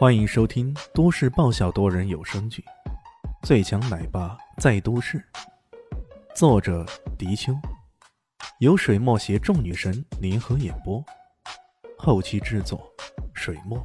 [0.00, 2.64] 欢迎收听都市爆笑多人有声剧
[3.46, 5.18] 《最强奶爸在都市》，
[6.34, 6.86] 作者：
[7.18, 7.52] 迪秋，
[8.60, 11.04] 由水墨携众女神联合演播，
[11.98, 12.90] 后期制作：
[13.34, 13.78] 水墨。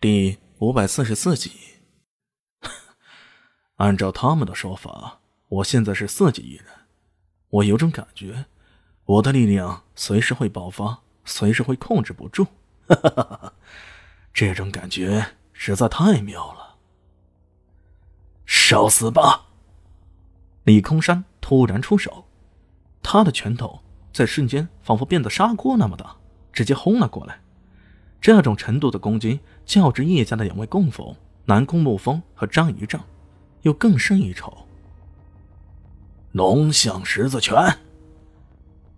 [0.00, 1.52] 第五百四十四集。
[3.76, 6.64] 按照他们的说法，我现在是四级艺人，
[7.50, 8.46] 我有种感觉，
[9.04, 12.46] 我的力量随时会爆发，随时会控制不住。
[12.88, 13.52] 哈哈哈哈
[14.32, 16.76] 这种感觉实在太妙了！
[18.44, 19.46] 受死吧！
[20.64, 22.24] 李空山突然出手，
[23.02, 23.80] 他的拳头
[24.12, 26.16] 在瞬间仿佛变得砂锅那么大，
[26.52, 27.40] 直接轰了过来。
[28.20, 31.14] 这种程度的攻击，较之叶家的两位供奉
[31.46, 33.04] 南宫沐风和张仪丈，
[33.62, 34.66] 又更胜一筹。
[36.32, 37.78] 龙象十字拳，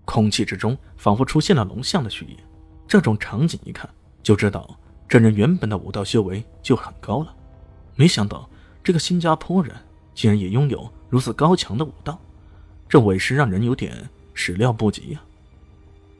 [0.05, 2.37] 空气之中仿佛出现了龙象的血液。
[2.87, 3.89] 这种场景一看
[4.23, 7.35] 就知道，这人原本的武道修为就很高了。
[7.97, 8.49] 没想到
[8.83, 9.75] 这个新加坡人
[10.15, 12.21] 竟然也拥有如此高强的武道，
[12.89, 15.23] 这委实让人有点始料不及呀！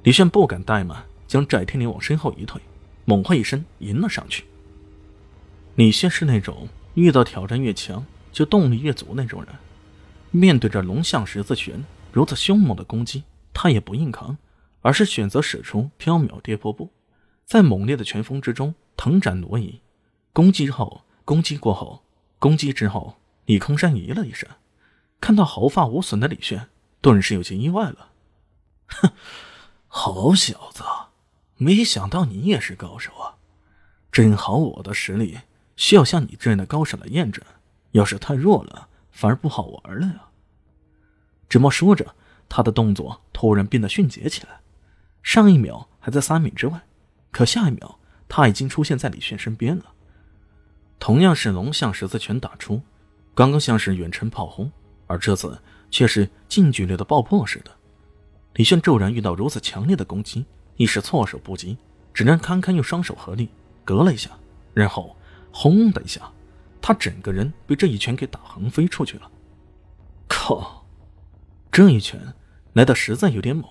[0.03, 2.61] 李炫不敢怠慢，将翟天临往身后一退，
[3.05, 4.45] 猛喝一声迎了上去。
[5.77, 9.53] 李炫是那种遇到挑战越强就动力越足那种人，
[10.31, 14.37] 面对着龙象十字拳如此凶猛的攻击，他也不硬扛。
[14.85, 16.93] 而是选择使出飘渺跌破步，
[17.47, 19.81] 在猛烈的拳风之中腾展挪移，
[20.35, 22.05] 攻击后攻击过后
[22.39, 24.47] 攻击之后，李空山咦了一声，
[25.23, 26.69] 看到毫发无损的李炫，
[27.01, 28.11] 顿时有些意外了。
[28.89, 29.13] 哼，
[29.89, 30.85] 好小子，
[31.57, 33.37] 没想到你也是高手啊！
[34.13, 35.39] 正好我的实力
[35.77, 37.43] 需要像你这样的高手来验证，
[37.93, 40.29] 要是太弱了，反而不好玩了呀。
[41.49, 42.15] 这么说着，
[42.51, 44.61] 他的动作突然变得迅捷起来。
[45.25, 46.83] 上一秒还在三米之外，
[47.33, 49.87] 可下一秒他已经出现在李炫身边了。
[51.01, 52.81] 同样是龙象十字拳打出，
[53.35, 54.71] 刚刚像是远程炮轰，
[55.07, 55.61] 而这次
[55.91, 57.71] 却是近距离的爆破似的。
[58.53, 60.45] 李炫骤然遇到如此强烈的攻击，
[60.77, 61.77] 一时措手不及，
[62.13, 63.49] 只能堪堪用双手合力
[63.85, 64.31] 隔了一下，
[64.73, 65.17] 然后
[65.51, 66.31] 轰的一下，
[66.83, 69.31] 他整个人被这一拳给打横飞出去了。
[70.29, 70.87] 靠，
[71.73, 72.35] 这一拳
[72.75, 73.65] 来的实在有点猛。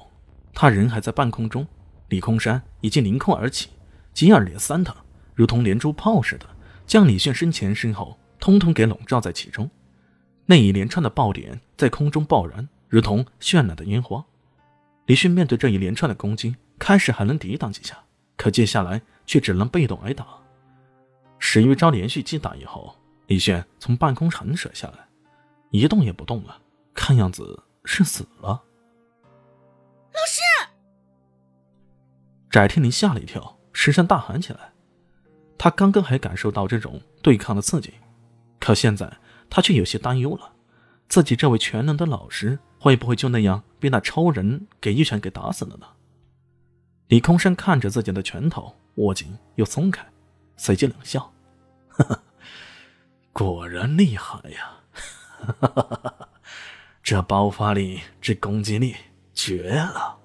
[0.53, 1.67] 他人还在半空中，
[2.09, 3.69] 李空山已经凌空而起，
[4.13, 4.95] 接二连三的，
[5.33, 6.45] 如同连珠炮似的，
[6.85, 9.69] 将李炫身前身后通通给笼罩在其中。
[10.45, 14.23] 那一连串的爆点在空中爆燃，如同绚烂的烟花。
[15.05, 17.97] 李迅面对这一连串的攻击，开始还能抵挡几下，
[18.37, 20.25] 可接下来却只能被动挨打。
[21.39, 22.95] 十余招连续击打以后，
[23.27, 24.99] 李炫从半空横扯下来，
[25.71, 26.57] 一动也不动了，
[26.93, 28.61] 看样子是死了。
[32.53, 34.73] 翟天临吓了一跳，失声大喊起来。
[35.57, 37.95] 他刚刚还感受到这种对抗的刺激，
[38.59, 39.11] 可现在
[39.49, 40.53] 他却有些担忧了：
[41.09, 45.87] 自己这位全能的老师会不会就那样被那超人给一拳给打死了呢？
[47.07, 50.05] 李空山看着自己的拳头握紧又松开，
[50.55, 51.33] 随即冷笑
[51.89, 52.21] ：“哈哈，
[53.31, 54.77] 果然厉害呀！
[57.01, 58.95] 这爆发力，这攻击力。”
[59.33, 60.19] 绝了！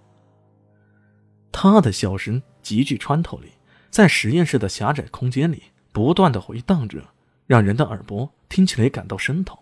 [1.60, 3.50] 他的笑声极具穿透力，
[3.90, 5.60] 在实验室的狭窄空间里
[5.90, 7.02] 不断的回荡着，
[7.48, 9.58] 让人的耳膜听起来感到生疼，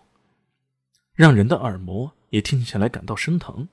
[1.15, 3.67] 让人的耳膜也听起来感到生疼。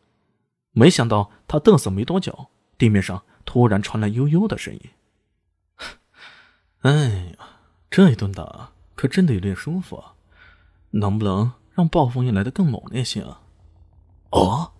[0.70, 2.46] 没想到他嘚瑟没多久，
[2.78, 4.80] 地面上突然传来悠悠的声音
[6.80, 7.46] ：“哎呀，
[7.90, 10.14] 这一顿打可真的有点舒服啊！
[10.92, 13.42] 能不能让暴风雨来的更猛烈些啊？”
[14.32, 14.72] 哦。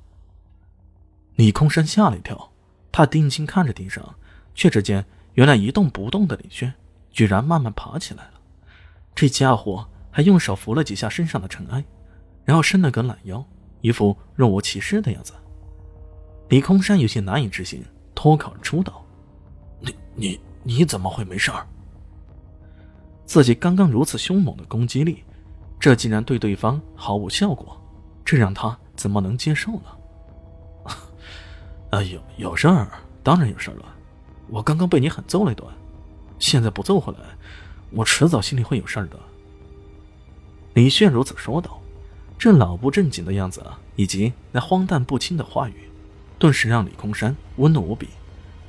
[1.34, 2.53] 李空山吓了一跳，
[2.96, 4.14] 他定睛看着地上，
[4.54, 6.72] 却只见原来一动不动的李轩
[7.10, 8.34] 居然慢慢爬起来了。
[9.16, 11.84] 这家伙还用手扶了几下身上的尘埃，
[12.44, 13.44] 然后伸了个懒腰，
[13.80, 15.32] 一副若无其事的样子。
[16.50, 17.84] 李空山有些难以置信，
[18.14, 19.04] 脱口而出道
[19.82, 21.66] ：“你你你怎么会没事儿？
[23.26, 25.24] 自己刚刚如此凶猛的攻击力，
[25.80, 27.76] 这竟然对对方毫无效果，
[28.24, 29.86] 这让他怎么能接受呢？”
[31.94, 32.88] 哎呦，有事儿，
[33.22, 33.84] 当然有事儿了。
[34.48, 35.64] 我刚刚被你狠揍了一顿，
[36.40, 37.20] 现在不揍回来，
[37.92, 39.16] 我迟早心里会有事儿的。
[40.72, 41.80] 李炫如此说道，
[42.36, 43.64] 这老不正经的样子
[43.94, 45.88] 以及那荒诞不清的话语，
[46.36, 48.08] 顿时让李空山温怒无比。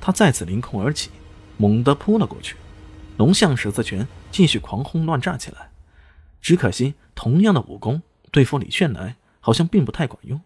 [0.00, 1.10] 他再次凌空而起，
[1.56, 2.54] 猛地扑了过去，
[3.16, 5.70] 龙象十字拳继续狂轰乱炸起来。
[6.40, 10.40] 只可惜，同样的武功对付李炫来，好像并不太管用。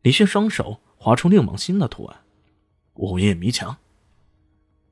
[0.00, 0.80] 李炫双手。
[1.04, 2.20] 划出六芒星的图案，
[2.94, 3.76] 午夜迷墙。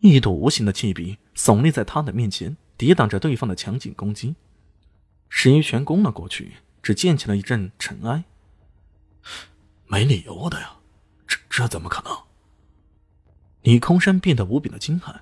[0.01, 4.35] 一堵无形的气壁耸立在他的面前，抵挡着对方的强劲攻击。
[5.31, 8.25] 石一拳攻了过去，只溅起了一阵尘埃。
[9.87, 10.77] 没理由的呀，
[11.27, 12.15] 这这怎么可能？
[13.63, 15.21] 李空山变得无比的惊骇，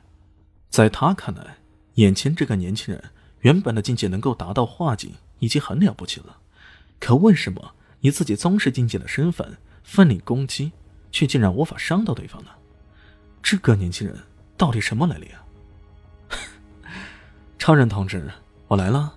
[0.71, 1.59] 在他看来，
[1.95, 3.13] 眼前这个年轻人
[3.43, 6.41] 原本的境界能够达到化境，已经很了不起了。
[6.99, 10.73] 可为什么以自己宗师境界的身份奋力攻击，
[11.11, 12.51] 却竟然无法伤到对方呢？
[13.43, 14.17] 这个年轻人
[14.57, 15.45] 到底什么来历啊？
[17.59, 18.31] 超人同志，
[18.69, 19.15] 我来了。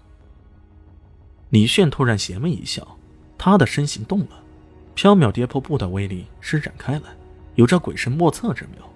[1.49, 2.97] 李炫突然邪魅一笑，
[3.37, 4.43] 他的身形动了，
[4.95, 7.15] 缥缈跌破步的威力施展开来，
[7.55, 8.89] 有着鬼神莫测之妙。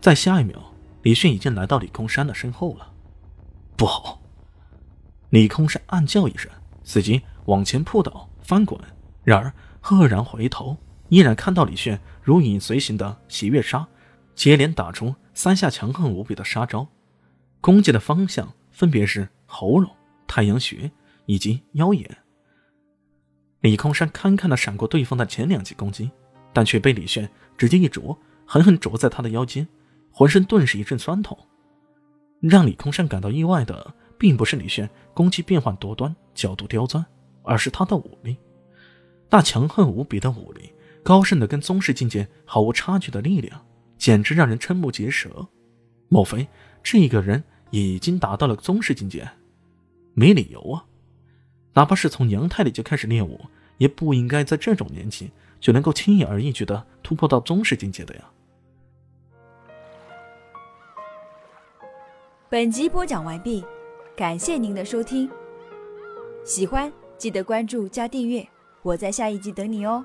[0.00, 0.72] 在下一秒，
[1.02, 2.92] 李炫已经来到李空山的身后了。
[3.76, 4.20] 不好！
[5.30, 6.50] 李空山暗叫一声，
[6.82, 8.80] 随即往前扑倒，翻滚。
[9.22, 10.76] 然而赫然回头，
[11.08, 13.86] 依然看到李炫如影随形的喜悦杀，
[14.34, 16.86] 接连打出三下强横无比的杀招，
[17.60, 19.90] 攻击的方向分别是喉咙、
[20.26, 20.90] 太阳穴。
[21.30, 22.16] 以及腰眼，
[23.60, 26.10] 李空山堪堪的闪过对方的前两记攻击，
[26.54, 27.28] 但却被李炫
[27.58, 29.68] 直接一啄，狠狠啄在他的腰间，
[30.10, 31.36] 浑身顿时一阵酸痛。
[32.40, 37.04] 让李空山感到意外的，并不是李炫攻击变幻多端、角度刁钻，
[37.42, 38.38] 而是他的武力，
[39.28, 40.72] 那强横无比的武力，
[41.08, 43.64] 高深的跟宗师境界毫无差距的力量，
[43.96, 45.48] 简直让人瞠目结舌。
[46.10, 46.46] 莫非
[46.82, 49.26] 这个人已经达到了宗师境界？
[50.12, 50.84] 没理由啊！
[51.72, 53.40] 哪怕是从娘胎里就开始练武，
[53.78, 58.30] 也不应该在这种年纪就能够轻而易举的突破到宗师境界的呀。
[62.50, 63.64] 本集播讲完毕，
[64.14, 65.26] 感谢您的收听。
[66.44, 68.46] 喜欢记得关注加订阅，
[68.82, 70.04] 我在下一集等你哦。